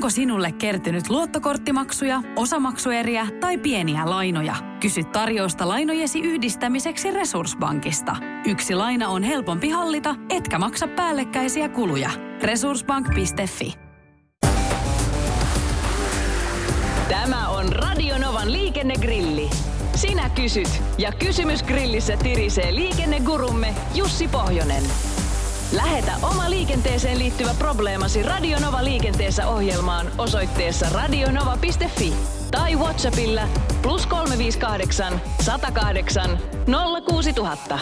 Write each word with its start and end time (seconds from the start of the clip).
Onko 0.00 0.10
sinulle 0.10 0.52
kertynyt 0.52 1.10
luottokorttimaksuja, 1.10 2.22
osamaksueriä 2.36 3.26
tai 3.40 3.58
pieniä 3.58 4.10
lainoja? 4.10 4.54
Kysy 4.80 5.04
tarjousta 5.04 5.68
lainojesi 5.68 6.20
yhdistämiseksi 6.20 7.10
Resurssbankista. 7.10 8.16
Yksi 8.46 8.74
laina 8.74 9.08
on 9.08 9.22
helpompi 9.22 9.68
hallita, 9.68 10.14
etkä 10.30 10.58
maksa 10.58 10.88
päällekkäisiä 10.88 11.68
kuluja. 11.68 12.10
Resurssbank.fi 12.42 13.74
Tämä 17.08 17.48
on 17.48 17.72
Radionovan 17.72 18.52
liikennegrilli. 18.52 19.50
Sinä 19.94 20.30
kysyt 20.30 20.82
ja 20.98 21.12
kysymys 21.12 21.62
grillissä 21.62 22.16
tirisee 22.16 22.74
liikennegurumme 22.74 23.74
Jussi 23.94 24.28
Pohjonen. 24.28 24.82
Lähetä 25.72 26.12
oma 26.22 26.50
liikenteeseen 26.50 27.18
liittyvä 27.18 27.54
probleemasi 27.58 28.22
Radionova 28.22 28.84
liikenteessä 28.84 29.48
ohjelmaan 29.48 30.06
osoitteessa 30.18 30.86
radionova.fi 30.88 32.14
tai 32.50 32.76
Whatsappilla 32.76 33.42
plus 33.82 34.06
358 34.06 35.20
108 35.40 36.38
06000. 37.06 37.78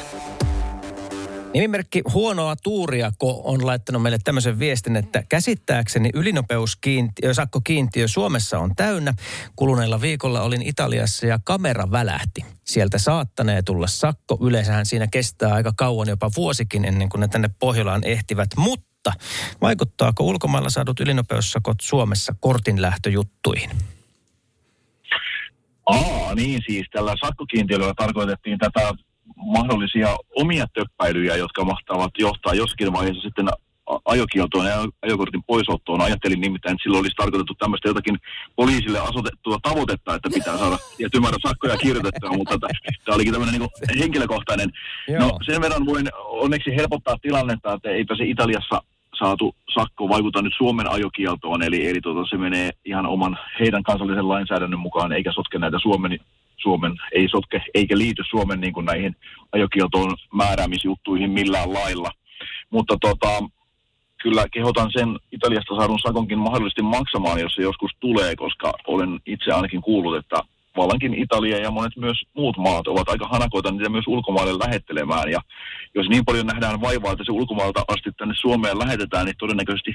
Nimimerkki 1.55 2.03
Huonoa 2.13 2.57
Tuuriako 2.57 3.41
on 3.45 3.67
laittanut 3.67 4.03
meille 4.03 4.19
tämmöisen 4.25 4.59
viestin, 4.59 4.97
että 4.97 5.23
käsittääkseni 5.29 6.11
ylinopeuskiintiö, 6.15 7.35
sakkokiintiö 7.35 8.09
Suomessa 8.09 8.59
on 8.59 8.75
täynnä. 8.77 9.15
Kuluneella 9.57 10.01
viikolla 10.01 10.43
olin 10.43 10.63
Italiassa 10.63 11.27
ja 11.27 11.39
kamera 11.45 11.91
välähti. 11.91 12.45
Sieltä 12.65 12.99
saattanee 12.99 13.63
tulla 13.63 13.87
sakko. 13.87 14.39
Yleensähän 14.41 14.87
siinä 14.87 15.07
kestää 15.07 15.55
aika 15.55 15.73
kauan, 15.77 16.09
jopa 16.09 16.31
vuosikin 16.37 16.85
ennen 16.85 17.09
kuin 17.09 17.21
ne 17.21 17.29
tänne 17.29 17.51
Pohjolaan 17.59 18.05
ehtivät. 18.05 18.49
Mutta 18.57 19.13
vaikuttaako 19.61 20.25
ulkomailla 20.25 20.71
saadut 20.71 21.01
ylinopeussakot 21.01 21.77
Suomessa 21.81 22.35
kortinlähtöjuttuihin? 22.41 23.71
Aa, 25.87 26.35
niin 26.35 26.63
siis 26.67 26.87
tällä 26.93 27.15
sakkokiintiöllä 27.25 27.95
tarkoitettiin 27.97 28.59
tätä 28.59 28.93
mahdollisia 29.37 30.17
omia 30.37 30.67
töppäilyjä, 30.75 31.37
jotka 31.37 31.65
mahtavat 31.65 32.11
johtaa 32.19 32.55
jossakin 32.55 32.93
vaiheessa 32.93 33.23
sitten 33.23 33.49
ajokieltoon 34.05 34.67
ja 34.67 34.85
ajokortin 35.03 35.43
poisottoon. 35.47 36.01
Ajattelin 36.01 36.41
nimittäin, 36.41 36.73
että 36.73 36.83
silloin 36.83 37.01
olisi 37.01 37.17
tarkoitettu 37.17 37.55
tämmöistä 37.55 37.89
jotakin 37.89 38.19
poliisille 38.57 38.99
asetettua 38.99 39.59
tavoitetta, 39.63 40.15
että 40.15 40.31
pitää 40.35 40.59
saada 40.59 40.79
tietty 40.97 41.21
määrä 41.21 41.37
sakkoja 41.47 41.77
kirjoitettua, 41.77 42.31
mutta 42.31 42.59
tämä 42.59 43.15
olikin 43.15 43.33
tämmöinen 43.33 43.61
niin 43.61 43.99
henkilökohtainen. 43.99 44.71
No 45.19 45.39
sen 45.47 45.61
verran 45.61 45.87
voin 45.87 46.09
onneksi 46.17 46.77
helpottaa 46.77 47.17
tilannetta, 47.23 47.73
että 47.73 47.91
eipä 47.91 48.17
se 48.17 48.25
Italiassa 48.25 48.83
saatu 49.19 49.55
sakko 49.75 50.09
vaikuta 50.09 50.43
nyt 50.43 50.53
Suomen 50.57 50.91
ajokieltoon, 50.91 51.63
eli, 51.63 51.89
eli 51.89 52.01
tuota, 52.01 52.31
se 52.31 52.37
menee 52.37 52.71
ihan 52.85 53.07
oman 53.07 53.39
heidän 53.61 53.83
kansallisen 53.83 54.29
lainsäädännön 54.29 54.81
mukaan, 54.81 55.13
eikä 55.13 55.33
sotke 55.33 55.59
näitä 55.59 55.79
Suomen 55.83 56.19
Suomen 56.63 56.93
ei 57.13 57.29
sotke 57.29 57.63
eikä 57.75 57.99
liity 57.99 58.23
Suomen 58.31 58.61
niin 58.61 58.73
kuin 58.73 58.87
näihin 58.87 59.17
ajokieltoon 59.53 60.17
määräämisjuttuihin 60.33 61.31
millään 61.31 61.73
lailla. 61.73 62.11
Mutta 62.71 62.97
tota, 63.01 63.45
kyllä 64.23 64.45
kehotan 64.53 64.91
sen 64.93 65.09
Italiasta 65.33 65.77
saadun 65.77 65.99
sakonkin 65.99 66.39
mahdollisesti 66.39 66.83
maksamaan, 66.83 67.41
jos 67.41 67.55
se 67.55 67.63
joskus 67.63 67.91
tulee, 68.01 68.37
koska 68.37 68.73
olen 68.87 69.21
itse 69.27 69.53
ainakin 69.53 69.83
kuullut, 69.83 70.17
että 70.17 70.37
vallankin 70.77 71.15
Italia 71.15 71.59
ja 71.59 71.71
monet 71.71 71.97
myös 71.97 72.23
muut 72.35 72.57
maat 72.57 72.87
ovat 72.89 73.09
aika 73.09 73.29
hanakoita 73.29 73.71
niitä 73.71 73.89
myös 73.89 74.07
ulkomaille 74.07 74.59
lähettelemään. 74.59 75.31
Ja 75.31 75.41
jos 75.95 76.09
niin 76.09 76.25
paljon 76.25 76.47
nähdään 76.47 76.81
vaivaa, 76.81 77.13
että 77.13 77.25
se 77.25 77.33
ulkomailta 77.33 77.85
asti 77.89 78.11
tänne 78.13 78.35
Suomeen 78.41 78.79
lähetetään, 78.79 79.27
niin 79.27 79.37
todennäköisesti 79.39 79.95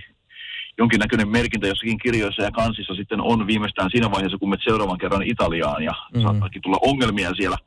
jonkinnäköinen 0.77 1.29
merkintä 1.29 1.67
jossakin 1.67 1.97
kirjoissa 1.97 2.43
ja 2.43 2.51
kansissa 2.51 2.95
sitten 2.95 3.21
on 3.21 3.47
viimeistään 3.47 3.89
siinä 3.91 4.11
vaiheessa, 4.11 4.37
kun 4.37 4.49
menet 4.49 4.63
seuraavan 4.63 4.97
kerran 4.97 5.23
Italiaan 5.23 5.83
ja 5.83 5.93
mm. 6.15 6.21
saattaakin 6.21 6.61
tulla 6.61 6.77
ongelmia 6.81 7.33
siellä 7.33 7.57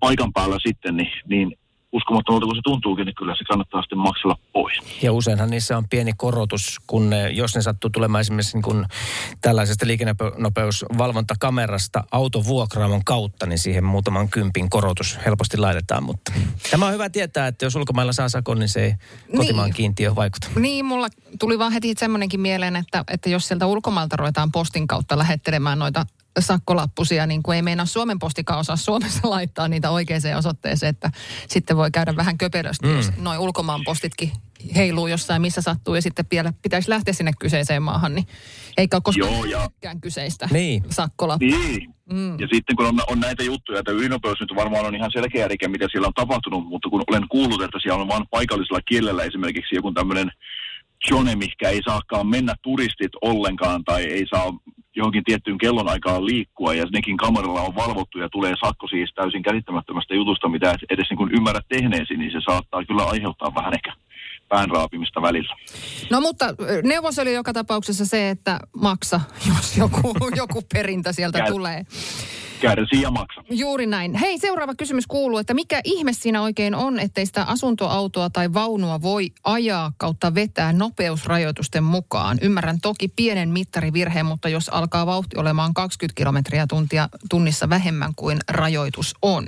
paikan 0.00 0.32
päällä 0.32 0.56
sitten, 0.66 0.96
niin, 0.96 1.12
niin 1.26 1.58
uskomattomalta 1.92 2.46
kuin 2.46 2.56
se 2.56 2.60
tuntuukin, 2.64 3.06
niin 3.06 3.14
kyllä 3.14 3.36
se 3.36 3.44
kannattaa 3.44 3.82
sitten 3.82 3.98
maksella 3.98 4.38
pois. 4.52 5.02
Ja 5.02 5.12
useinhan 5.12 5.50
niissä 5.50 5.76
on 5.76 5.88
pieni 5.88 6.12
korotus, 6.16 6.80
kun 6.86 7.10
ne, 7.10 7.30
jos 7.30 7.54
ne 7.54 7.62
sattuu 7.62 7.90
tulemaan 7.90 8.20
esimerkiksi 8.20 8.56
niin 8.56 8.62
kun 8.62 8.86
tällaisesta 9.40 9.86
liikennenopeusvalvontakamerasta 9.86 12.04
autovuokraamon 12.12 13.04
kautta, 13.04 13.46
niin 13.46 13.58
siihen 13.58 13.84
muutaman 13.84 14.28
kympin 14.28 14.70
korotus 14.70 15.18
helposti 15.26 15.56
laitetaan. 15.56 16.02
Mutta 16.02 16.32
tämä 16.70 16.86
on 16.86 16.92
hyvä 16.92 17.10
tietää, 17.10 17.46
että 17.46 17.64
jos 17.64 17.76
ulkomailla 17.76 18.12
saa 18.12 18.28
sakon, 18.28 18.58
niin 18.58 18.68
se 18.68 18.84
ei 18.84 18.94
kotimaan 19.36 19.66
niin, 19.66 19.74
kiintiö 19.74 20.14
vaikuta. 20.14 20.48
Niin, 20.56 20.84
mulla 20.84 21.08
tuli 21.38 21.58
vaan 21.58 21.72
heti 21.72 21.94
semmoinenkin 21.98 22.40
mieleen, 22.40 22.76
että, 22.76 23.04
että 23.10 23.30
jos 23.30 23.48
sieltä 23.48 23.66
ulkomailta 23.66 24.16
ruvetaan 24.16 24.52
postin 24.52 24.86
kautta 24.86 25.18
lähettelemään 25.18 25.78
noita 25.78 26.06
sakkolappusia, 26.40 27.26
niin 27.26 27.42
kuin 27.42 27.56
ei 27.56 27.62
meinaa 27.62 27.86
Suomen 27.86 28.18
postikaan 28.18 28.60
osaa 28.60 28.76
Suomessa 28.76 29.30
laittaa 29.30 29.68
niitä 29.68 29.90
oikeaan 29.90 30.36
osoitteeseen, 30.38 30.90
että 30.90 31.10
sitten 31.48 31.76
voi 31.76 31.90
käydä 31.90 32.16
vähän 32.16 32.38
köperösti, 32.38 32.86
mm. 32.86 32.96
jos 32.96 33.10
noin 33.16 33.38
ulkomaan 33.38 33.80
postitkin 33.84 34.32
heiluu 34.76 35.06
jossain, 35.06 35.42
missä 35.42 35.60
sattuu, 35.60 35.94
ja 35.94 36.02
sitten 36.02 36.24
vielä 36.30 36.52
pitäisi 36.62 36.90
lähteä 36.90 37.14
sinne 37.14 37.32
kyseiseen 37.38 37.82
maahan, 37.82 38.14
niin 38.14 38.26
eikä 38.76 38.96
ole 38.96 39.02
koskaan 39.04 39.32
Joo, 39.32 39.44
ja... 39.44 39.70
kyseistä 40.00 40.48
niin. 40.52 40.82
sakkolappua. 40.90 41.48
Niin. 41.48 41.94
Mm. 42.12 42.40
Ja 42.40 42.48
sitten 42.52 42.76
kun 42.76 42.86
on, 42.86 43.00
on 43.08 43.20
näitä 43.20 43.42
juttuja, 43.42 43.78
että 43.78 43.92
ylinopeus 43.92 44.40
nyt 44.40 44.56
varmaan 44.56 44.86
on 44.86 44.94
ihan 44.94 45.10
selkeä 45.12 45.48
rike, 45.48 45.68
mitä 45.68 45.88
siellä 45.90 46.06
on 46.06 46.14
tapahtunut, 46.14 46.66
mutta 46.66 46.88
kun 46.88 47.04
olen 47.06 47.28
kuullut, 47.28 47.62
että 47.62 47.78
siellä 47.82 48.02
on 48.02 48.08
vain 48.08 48.28
paikallisella 48.30 48.80
kielellä 48.80 49.22
esimerkiksi 49.22 49.74
joku 49.74 49.92
tämmöinen 49.92 50.30
zone, 51.08 51.36
mikä 51.36 51.68
ei 51.68 51.80
saakaan 51.84 52.26
mennä 52.26 52.54
turistit 52.62 53.12
ollenkaan 53.20 53.84
tai 53.84 54.02
ei 54.04 54.26
saa 54.30 54.52
johonkin 54.96 55.24
tiettyyn 55.24 55.58
kellonaikaan 55.58 56.26
liikkua. 56.26 56.74
Ja 56.74 56.84
nekin 56.92 57.16
kameralla 57.16 57.60
on 57.60 57.74
valvottu 57.74 58.18
ja 58.18 58.28
tulee 58.28 58.54
sakko 58.64 58.86
siis 58.86 59.14
täysin 59.14 59.42
käsittämättömästä 59.42 60.14
jutusta, 60.14 60.48
mitä 60.48 60.74
edes 60.90 61.10
niin 61.10 61.18
kuin 61.18 61.34
ymmärrät 61.34 61.68
tehneesi, 61.68 62.14
niin 62.16 62.32
se 62.32 62.40
saattaa 62.50 62.84
kyllä 62.84 63.04
aiheuttaa 63.04 63.54
vähän 63.54 63.74
ehkä 63.74 63.92
päänraapimista 64.52 65.22
välillä. 65.22 65.56
No 66.10 66.20
mutta 66.20 66.54
neuvos 66.82 67.18
oli 67.18 67.34
joka 67.34 67.52
tapauksessa 67.52 68.06
se, 68.06 68.30
että 68.30 68.60
maksa, 68.76 69.20
jos 69.48 69.76
joku, 69.76 70.14
joku 70.36 70.62
perintä 70.72 71.12
sieltä 71.12 71.38
Käy. 71.38 71.50
tulee 71.50 71.86
kärsii 72.62 73.02
ja 73.02 73.10
maksa. 73.10 73.44
Juuri 73.50 73.86
näin. 73.86 74.14
Hei, 74.14 74.38
seuraava 74.38 74.74
kysymys 74.74 75.06
kuuluu, 75.06 75.38
että 75.38 75.54
mikä 75.54 75.80
ihme 75.84 76.12
siinä 76.12 76.42
oikein 76.42 76.74
on, 76.74 77.00
ettei 77.00 77.26
sitä 77.26 77.44
asuntoautoa 77.44 78.30
tai 78.30 78.52
vaunua 78.52 79.02
voi 79.02 79.30
ajaa 79.44 79.92
kautta 79.96 80.34
vetää 80.34 80.72
nopeusrajoitusten 80.72 81.84
mukaan? 81.84 82.38
Ymmärrän 82.42 82.80
toki 82.80 83.08
pienen 83.08 83.48
mittarivirheen, 83.48 84.26
mutta 84.26 84.48
jos 84.48 84.68
alkaa 84.68 85.06
vauhti 85.06 85.36
olemaan 85.36 85.74
20 85.74 86.16
kilometriä 86.16 86.66
tuntia 86.66 87.08
tunnissa 87.30 87.68
vähemmän 87.68 88.12
kuin 88.16 88.38
rajoitus 88.48 89.14
on. 89.22 89.46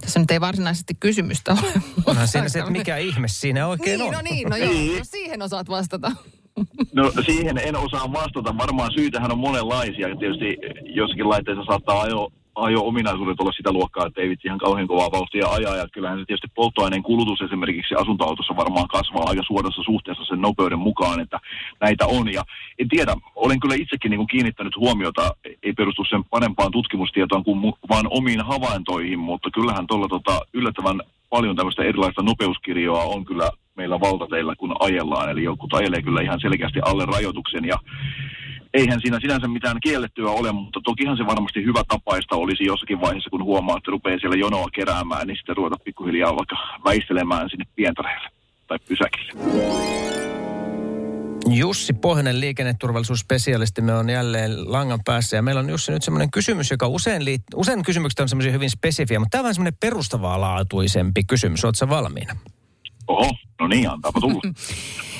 Tässä 0.00 0.20
nyt 0.20 0.30
ei 0.30 0.40
varsinaisesti 0.40 0.94
kysymystä 1.00 1.52
ole. 1.52 1.72
Onhan 2.06 2.28
siinä 2.28 2.48
se, 2.48 2.58
että 2.58 2.70
mikä 2.70 2.96
ihme 2.96 3.28
siinä 3.28 3.66
oikein 3.66 3.98
niin, 3.98 4.08
on. 4.08 4.12
No 4.14 4.20
niin, 4.22 4.48
no 4.48 4.56
joo, 4.56 4.72
niin. 4.72 4.98
no 4.98 5.04
siihen 5.04 5.42
osaat 5.42 5.68
vastata. 5.68 6.12
No 6.92 7.12
siihen 7.26 7.58
en 7.58 7.76
osaa 7.76 8.12
vastata. 8.12 8.58
Varmaan 8.58 8.92
syytähän 8.94 9.32
on 9.32 9.38
monenlaisia. 9.38 10.16
Tietysti 10.18 10.56
jossakin 10.94 11.28
laitteessa 11.28 11.64
saattaa 11.64 12.02
ajo, 12.02 12.32
ajo-ominaisuudet 12.54 13.40
olla 13.40 13.52
sitä 13.52 13.72
luokkaa, 13.72 14.06
että 14.06 14.20
ei 14.20 14.28
vitsi 14.28 14.48
ihan 14.48 14.58
kauhean 14.58 14.88
kovaa 14.88 15.12
vauhtia 15.12 15.48
ajaa. 15.48 15.76
Ja 15.76 15.88
kyllähän 15.92 16.18
se 16.18 16.24
tietysti 16.24 16.52
polttoaineen 16.54 17.02
kulutus 17.02 17.40
esimerkiksi 17.40 17.94
asuntoautossa 17.94 18.56
varmaan 18.56 18.88
kasvaa 18.88 19.24
aika 19.26 19.42
suorassa 19.46 19.82
suhteessa 19.82 20.24
sen 20.24 20.40
nopeuden 20.40 20.78
mukaan, 20.78 21.20
että 21.20 21.40
näitä 21.80 22.06
on. 22.06 22.32
Ja 22.32 22.42
en 22.78 22.88
tiedä, 22.88 23.16
olen 23.34 23.60
kyllä 23.60 23.74
itsekin 23.74 24.10
niin 24.10 24.18
kuin 24.18 24.34
kiinnittänyt 24.34 24.76
huomiota, 24.76 25.36
ei 25.62 25.72
perustu 25.72 26.04
sen 26.04 26.24
parempaan 26.24 26.72
tutkimustietoon 26.72 27.44
kuin 27.44 27.58
mu- 27.58 27.78
vaan 27.88 28.06
omiin 28.10 28.40
havaintoihin, 28.40 29.18
mutta 29.18 29.50
kyllähän 29.50 29.86
tuolla 29.86 30.08
tota, 30.08 30.40
yllättävän 30.52 31.00
paljon 31.30 31.56
tämmöistä 31.56 31.82
erilaista 31.82 32.22
nopeuskirjoa 32.22 33.02
on 33.04 33.24
kyllä 33.24 33.50
meillä 33.76 34.00
valtateilla, 34.00 34.56
kun 34.56 34.76
ajellaan. 34.80 35.30
Eli 35.30 35.44
jotkut 35.44 35.74
ajelee 35.74 36.02
kyllä 36.02 36.22
ihan 36.22 36.40
selkeästi 36.40 36.80
alle 36.82 37.04
rajoituksen 37.04 37.64
ja 37.64 37.76
eihän 38.74 39.00
siinä 39.00 39.20
sinänsä 39.20 39.48
mitään 39.48 39.80
kiellettyä 39.82 40.30
ole, 40.30 40.52
mutta 40.52 40.80
tokihan 40.84 41.16
se 41.16 41.26
varmasti 41.26 41.64
hyvä 41.64 41.82
tapaista 41.88 42.36
olisi 42.36 42.64
jossakin 42.64 43.00
vaiheessa, 43.00 43.30
kun 43.30 43.44
huomaa, 43.44 43.76
että 43.76 43.90
rupeaa 43.90 44.18
siellä 44.18 44.36
jonoa 44.36 44.68
keräämään, 44.74 45.26
niin 45.26 45.36
sitten 45.36 45.56
ruveta 45.56 45.76
pikkuhiljaa 45.84 46.36
vaikka 46.36 46.56
väistelemään 46.84 47.50
sinne 47.50 47.64
pientareelle 47.76 48.28
tai 48.66 48.78
pysäkille. 48.88 49.32
Jussi 51.48 51.92
Pohjonen, 51.92 52.40
liikenneturvallisuusspesialisti, 52.40 53.82
me 53.82 53.94
on 53.94 54.10
jälleen 54.10 54.72
langan 54.72 55.00
päässä. 55.04 55.36
Ja 55.36 55.42
meillä 55.42 55.58
on 55.58 55.70
Jussi 55.70 55.92
nyt 55.92 56.02
semmoinen 56.02 56.30
kysymys, 56.30 56.70
joka 56.70 56.88
usein, 56.88 57.22
liit- 57.22 57.54
usein 57.56 57.82
kysymykset 57.82 58.20
on 58.20 58.28
semmoisia 58.28 58.52
hyvin 58.52 58.70
spesifiä, 58.70 59.18
mutta 59.18 59.30
tämä 59.30 59.40
on 59.40 59.44
vähän 59.44 59.54
semmoinen 59.54 59.78
perustavaa 59.80 60.40
laatuisempi 60.40 61.24
kysymys. 61.24 61.64
Oletko 61.64 61.88
valmiina? 61.88 62.36
Oho, 63.08 63.30
no 63.60 63.66
niin, 63.66 63.90
antaapa 63.90 64.20
tulla. 64.20 64.40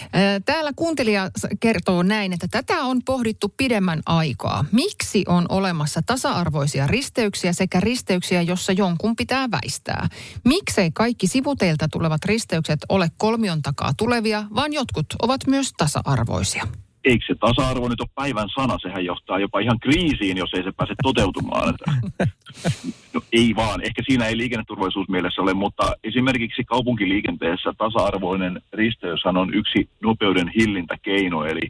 Täällä 0.44 0.72
kuuntelija 0.76 1.30
kertoo 1.60 2.02
näin, 2.02 2.32
että 2.32 2.48
tätä 2.50 2.82
on 2.82 3.00
pohdittu 3.04 3.54
pidemmän 3.56 4.02
aikaa. 4.06 4.64
Miksi 4.72 5.24
on 5.28 5.46
olemassa 5.48 6.00
tasa-arvoisia 6.06 6.86
risteyksiä 6.86 7.52
sekä 7.52 7.80
risteyksiä, 7.80 8.42
jossa 8.42 8.72
jonkun 8.72 9.16
pitää 9.16 9.50
väistää? 9.50 10.08
Miksei 10.44 10.90
kaikki 10.94 11.26
sivuteilta 11.26 11.88
tulevat 11.92 12.24
risteykset 12.24 12.80
ole 12.88 13.08
kolmion 13.18 13.62
takaa 13.62 13.92
tulevia, 13.96 14.44
vaan 14.54 14.72
jotkut 14.72 15.06
ovat 15.22 15.40
myös 15.46 15.72
tasa-arvoisia? 15.76 16.66
eikö 17.04 17.24
se 17.26 17.34
tasa-arvo 17.34 17.88
nyt 17.88 18.00
ole 18.00 18.08
päivän 18.14 18.48
sana? 18.54 18.78
Sehän 18.82 19.04
johtaa 19.04 19.38
jopa 19.38 19.60
ihan 19.60 19.80
kriisiin, 19.80 20.36
jos 20.36 20.50
ei 20.54 20.62
se 20.62 20.72
pääse 20.72 20.94
toteutumaan. 21.02 21.74
Ei 23.34 23.52
vaan, 23.56 23.80
ehkä 23.84 24.02
siinä 24.06 24.26
ei 24.26 24.36
liikenneturvallisuus 24.36 25.08
mielessä 25.08 25.42
ole, 25.42 25.54
mutta 25.54 25.92
esimerkiksi 26.04 26.64
kaupunkiliikenteessä 26.64 27.72
tasa-arvoinen 27.78 28.60
risteyshän 28.72 29.36
on 29.36 29.54
yksi 29.54 29.88
nopeuden 30.02 30.48
hillintäkeino. 30.48 31.44
Eli 31.44 31.60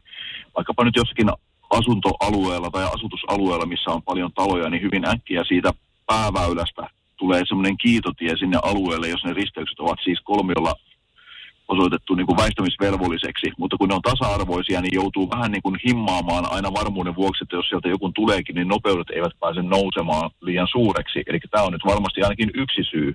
vaikkapa 0.57 0.85
nyt 0.85 0.97
jossakin 0.97 1.31
asuntoalueella 1.71 2.71
tai 2.71 2.85
asutusalueella, 2.85 3.67
missä 3.67 3.91
on 3.91 4.03
paljon 4.03 4.33
taloja, 4.33 4.71
niin 4.71 4.83
hyvin 4.83 5.09
äkkiä 5.09 5.45
siitä 5.45 5.71
pääväylästä 6.07 6.83
tulee 7.17 7.43
semmoinen 7.49 7.77
kiitotie 7.77 8.37
sinne 8.37 8.59
alueelle, 8.63 9.09
jos 9.09 9.25
ne 9.25 9.33
risteykset 9.33 9.81
ovat 9.81 9.99
siis 10.05 10.21
kolmiolla 10.21 10.75
osoitettu 11.69 12.15
niin 12.15 12.27
kuin 12.27 12.37
väistämisvelvolliseksi, 12.37 13.47
mutta 13.59 13.77
kun 13.77 13.89
ne 13.89 13.95
on 13.95 14.03
tasa-arvoisia, 14.03 14.81
niin 14.81 14.95
joutuu 14.95 15.31
vähän 15.31 15.51
niin 15.53 15.63
kuin 15.63 15.77
himmaamaan 15.87 16.47
aina 16.51 16.73
varmuuden 16.73 17.17
vuoksi, 17.17 17.45
että 17.45 17.57
jos 17.57 17.69
sieltä 17.69 17.89
joku 17.89 18.13
tuleekin, 18.13 18.55
niin 18.55 18.69
nopeudet 18.69 19.11
eivät 19.11 19.33
pääse 19.41 19.63
nousemaan 19.63 20.31
liian 20.41 20.69
suureksi. 20.71 21.23
Eli 21.27 21.39
tämä 21.51 21.65
on 21.65 21.73
nyt 21.73 21.85
varmasti 21.87 22.23
ainakin 22.23 22.51
yksi 22.55 22.83
syy. 22.91 23.15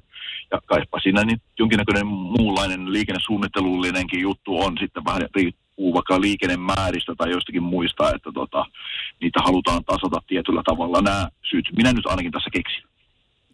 Ja 0.51 0.61
kaipa 0.65 0.99
siinä 0.99 1.23
niin 1.23 1.41
jonkinnäköinen 1.59 2.07
muunlainen 2.07 2.93
liikennesuunnittelullinenkin 2.93 4.21
juttu 4.21 4.59
on 4.61 4.77
sitten 4.79 5.05
vähän 5.05 5.21
riippuu 5.35 5.93
vaikka 5.93 6.21
liikennemääristä 6.21 7.15
tai 7.17 7.31
jostakin 7.31 7.63
muista, 7.63 8.15
että 8.15 8.31
tota, 8.33 8.65
niitä 9.21 9.39
halutaan 9.43 9.83
tasata 9.85 10.21
tietyllä 10.27 10.61
tavalla. 10.65 11.01
Nämä 11.01 11.27
syyt 11.49 11.65
minä 11.77 11.93
nyt 11.93 12.05
ainakin 12.05 12.31
tässä 12.31 12.49
keksin. 12.53 12.83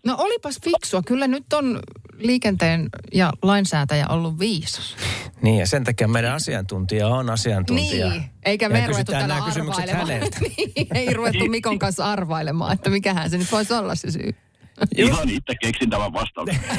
No 0.05 0.15
olipas 0.17 0.59
fiksua. 0.63 1.01
Kyllä 1.01 1.27
nyt 1.27 1.53
on 1.53 1.79
liikenteen 2.17 2.89
ja 3.13 3.33
lainsäätäjä 3.41 4.07
ollut 4.07 4.39
viisas. 4.39 4.95
Niin, 5.41 5.59
ja 5.59 5.67
sen 5.67 5.83
takia 5.83 6.07
meidän 6.07 6.33
asiantuntija 6.33 7.07
on 7.07 7.29
asiantuntija. 7.29 8.09
Niin, 8.09 8.23
eikä 8.45 8.69
me 8.69 8.81
me 8.81 8.87
ruvettu 8.87 9.11
täällä 9.11 9.27
nämä 9.27 9.45
kysymykset 9.45 9.89
arvailemaan. 9.89 10.07
häneltä. 10.09 10.37
niin, 10.75 10.87
ei 10.95 11.13
ruvettu 11.13 11.45
Mikon 11.45 11.79
kanssa 11.79 12.05
arvailemaan, 12.05 12.73
että 12.73 12.89
mikähän 12.89 13.29
se 13.29 13.37
nyt 13.37 13.51
voisi 13.51 13.73
olla 13.73 13.95
se 13.95 14.11
syy. 14.11 14.35
Ihan 14.97 15.29
itse 15.29 15.53
keksin 15.61 15.89
tämän 15.89 16.13
vastauksen. 16.13 16.59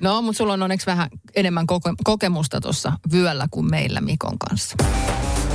No, 0.00 0.22
mutta 0.22 0.38
sulla 0.38 0.52
on 0.52 0.62
onneksi 0.62 0.86
vähän 0.86 1.08
enemmän 1.36 1.66
koke- 1.72 1.94
kokemusta 2.04 2.60
tuossa 2.60 2.92
vyöllä 3.12 3.46
kuin 3.50 3.70
meillä 3.70 4.00
Mikon 4.00 4.38
kanssa. 4.38 4.76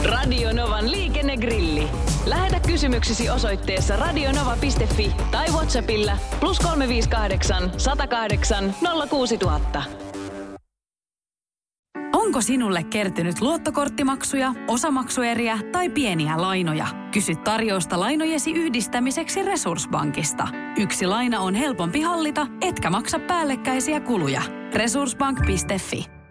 Radio 0.04 0.54
Novan 0.54 0.92
liikennegrilli. 0.92 1.88
Lähetä 2.26 2.53
kysymyksesi 2.74 3.30
osoitteessa 3.30 3.96
radionova.fi 3.96 5.12
tai 5.32 5.48
Whatsappilla 5.50 6.18
plus 6.40 6.60
358 6.60 7.72
108 7.78 8.74
06000. 9.10 9.84
Onko 12.14 12.42
sinulle 12.42 12.84
kertynyt 12.84 13.42
luottokorttimaksuja, 13.42 14.54
osamaksueriä 14.68 15.60
tai 15.72 15.90
pieniä 15.90 16.42
lainoja? 16.42 16.88
Kysy 17.12 17.36
tarjousta 17.36 18.00
lainojesi 18.00 18.52
yhdistämiseksi 18.52 19.44
Resurssbankista. 19.44 20.48
Yksi 20.78 21.08
laina 21.08 21.40
on 21.40 21.56
helpompi 21.56 22.02
hallita, 22.02 22.48
etkä 22.62 22.90
maksa 22.90 23.20
päällekkäisiä 23.20 24.00
kuluja. 24.00 24.42
Resurssbank.fi 24.74 26.23